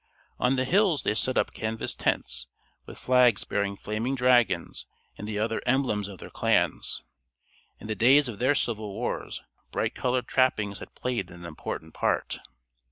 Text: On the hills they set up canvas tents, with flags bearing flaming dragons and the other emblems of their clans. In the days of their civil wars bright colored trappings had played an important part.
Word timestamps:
On 0.39 0.55
the 0.55 0.65
hills 0.65 1.03
they 1.03 1.13
set 1.13 1.37
up 1.37 1.53
canvas 1.53 1.93
tents, 1.93 2.47
with 2.87 2.97
flags 2.97 3.43
bearing 3.43 3.77
flaming 3.77 4.15
dragons 4.15 4.87
and 5.15 5.27
the 5.27 5.37
other 5.37 5.61
emblems 5.67 6.07
of 6.07 6.17
their 6.17 6.31
clans. 6.31 7.03
In 7.79 7.85
the 7.85 7.93
days 7.93 8.27
of 8.27 8.39
their 8.39 8.55
civil 8.55 8.93
wars 8.95 9.43
bright 9.71 9.93
colored 9.93 10.25
trappings 10.27 10.79
had 10.79 10.95
played 10.95 11.29
an 11.29 11.45
important 11.45 11.93
part. 11.93 12.39